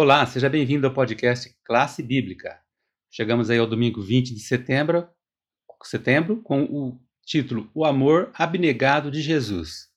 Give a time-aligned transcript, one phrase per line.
[0.00, 2.56] Olá, seja bem-vindo ao podcast Classe Bíblica.
[3.10, 5.08] Chegamos aí ao domingo 20 de setembro,
[5.82, 9.88] setembro com o título O Amor Abnegado de Jesus.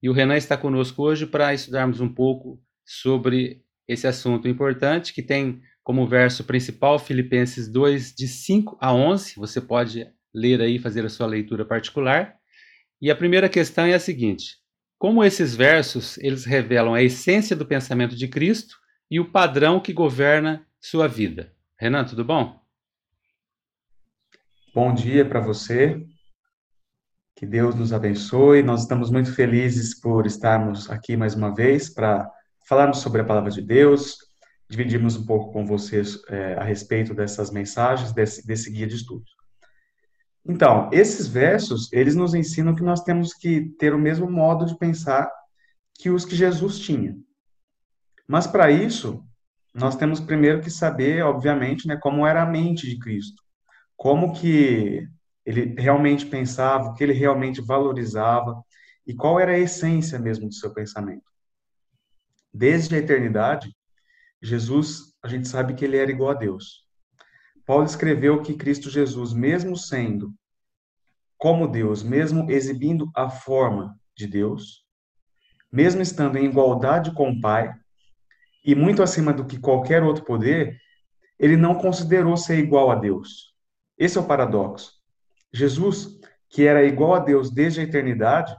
[0.00, 5.20] E o Renan está conosco hoje para estudarmos um pouco sobre esse assunto importante que
[5.20, 9.34] tem como verso principal Filipenses 2, de 5 a 11.
[9.34, 12.36] Você pode ler aí, fazer a sua leitura particular.
[13.02, 14.58] E a primeira questão é a seguinte:
[14.96, 18.78] como esses versos eles revelam a essência do pensamento de Cristo
[19.10, 21.52] e o padrão que governa sua vida?
[21.78, 22.60] Renan, tudo bom?
[24.72, 26.06] Bom dia para você.
[27.34, 28.62] Que Deus nos abençoe.
[28.62, 32.30] Nós estamos muito felizes por estarmos aqui mais uma vez para
[32.68, 34.16] falarmos sobre a palavra de Deus,
[34.68, 39.34] dividirmos um pouco com vocês é, a respeito dessas mensagens, desse, desse guia de estudos.
[40.46, 44.78] Então, esses versos, eles nos ensinam que nós temos que ter o mesmo modo de
[44.78, 45.28] pensar
[45.94, 47.16] que os que Jesus tinha.
[48.30, 49.26] Mas para isso,
[49.74, 53.42] nós temos primeiro que saber, obviamente, né, como era a mente de Cristo.
[53.96, 55.04] Como que
[55.44, 58.62] ele realmente pensava, o que ele realmente valorizava
[59.04, 61.24] e qual era a essência mesmo do seu pensamento.
[62.54, 63.74] Desde a eternidade,
[64.40, 66.86] Jesus, a gente sabe que ele era igual a Deus.
[67.66, 70.32] Paulo escreveu que Cristo Jesus, mesmo sendo
[71.36, 74.84] como Deus, mesmo exibindo a forma de Deus,
[75.72, 77.74] mesmo estando em igualdade com o Pai,
[78.64, 80.78] e muito acima do que qualquer outro poder,
[81.38, 83.54] ele não considerou ser igual a Deus.
[83.98, 84.92] Esse é o paradoxo.
[85.52, 88.54] Jesus, que era igual a Deus desde a eternidade,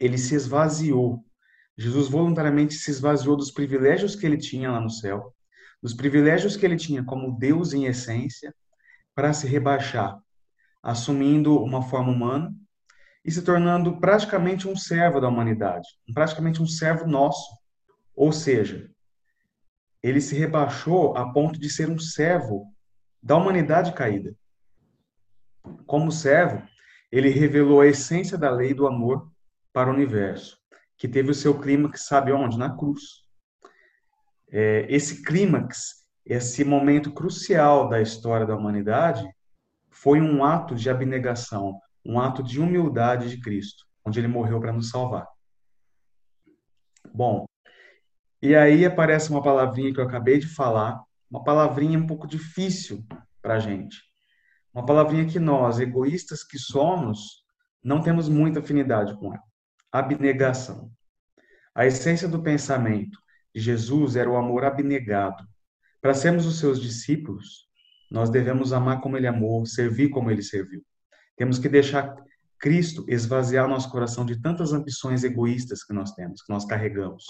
[0.00, 1.24] ele se esvaziou.
[1.76, 5.34] Jesus voluntariamente se esvaziou dos privilégios que ele tinha lá no céu
[5.82, 8.54] dos privilégios que ele tinha como Deus em essência,
[9.14, 10.16] para se rebaixar,
[10.82, 12.54] assumindo uma forma humana
[13.24, 17.57] e se tornando praticamente um servo da humanidade, praticamente um servo nosso.
[18.18, 18.90] Ou seja,
[20.02, 22.74] ele se rebaixou a ponto de ser um servo
[23.22, 24.34] da humanidade caída.
[25.86, 26.66] Como servo,
[27.12, 29.30] ele revelou a essência da lei do amor
[29.72, 30.58] para o universo,
[30.96, 32.58] que teve o seu clímax, sabe onde?
[32.58, 33.24] Na cruz
[34.50, 39.24] é, esse clímax, esse momento crucial da história da humanidade,
[39.90, 44.72] foi um ato de abnegação, um ato de humildade de Cristo, onde ele morreu para
[44.72, 45.28] nos salvar.
[47.14, 47.47] Bom,
[48.40, 53.04] e aí aparece uma palavrinha que eu acabei de falar, uma palavrinha um pouco difícil
[53.42, 53.98] para a gente.
[54.72, 57.44] Uma palavrinha que nós, egoístas que somos,
[57.82, 59.42] não temos muita afinidade com ela.
[59.90, 60.90] Abnegação.
[61.74, 63.18] A essência do pensamento
[63.54, 65.44] Jesus era o amor abnegado.
[66.00, 67.66] Para sermos os seus discípulos,
[68.10, 70.82] nós devemos amar como ele amou, servir como ele serviu.
[71.36, 72.14] Temos que deixar
[72.58, 77.24] Cristo esvaziar nosso coração de tantas ambições egoístas que nós temos, que nós carregamos.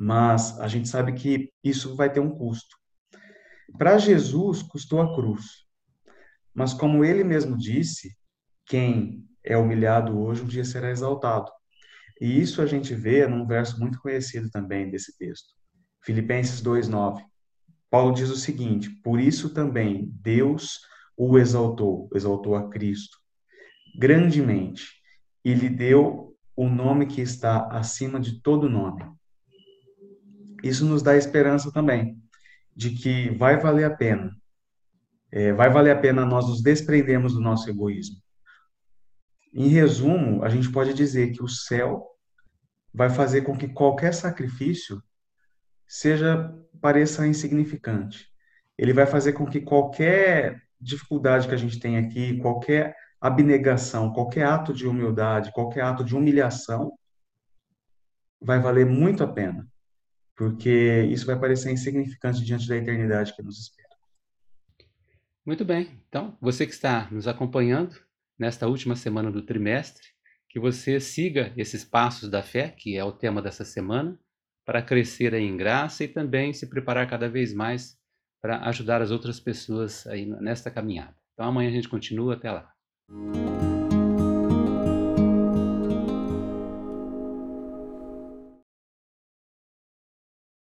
[0.00, 2.76] Mas a gente sabe que isso vai ter um custo.
[3.76, 5.66] Para Jesus, custou a cruz.
[6.54, 8.16] Mas como ele mesmo disse,
[8.64, 11.50] quem é humilhado hoje, um dia será exaltado.
[12.20, 15.48] E isso a gente vê num verso muito conhecido também desse texto,
[16.04, 17.24] Filipenses 2:9.
[17.90, 20.80] Paulo diz o seguinte: Por isso também Deus
[21.16, 23.18] o exaltou, exaltou a Cristo
[23.96, 24.92] grandemente
[25.44, 29.04] e lhe deu o nome que está acima de todo nome.
[30.62, 32.20] Isso nos dá esperança também
[32.74, 34.36] de que vai valer a pena,
[35.32, 38.16] é, vai valer a pena nós nos desprendermos do nosso egoísmo.
[39.52, 42.06] Em resumo, a gente pode dizer que o céu
[42.94, 45.02] vai fazer com que qualquer sacrifício
[45.86, 48.28] seja pareça insignificante.
[48.76, 54.44] Ele vai fazer com que qualquer dificuldade que a gente tem aqui, qualquer abnegação, qualquer
[54.46, 56.92] ato de humildade, qualquer ato de humilhação,
[58.40, 59.66] vai valer muito a pena,
[60.38, 63.88] porque isso vai parecer insignificante diante da eternidade que nos espera.
[65.44, 66.00] Muito bem.
[66.08, 67.96] Então, você que está nos acompanhando
[68.38, 70.06] nesta última semana do trimestre,
[70.48, 74.16] que você siga esses passos da fé, que é o tema dessa semana,
[74.64, 77.98] para crescer em graça e também se preparar cada vez mais
[78.40, 81.16] para ajudar as outras pessoas aí nesta caminhada.
[81.34, 82.72] Então amanhã a gente continua, até lá.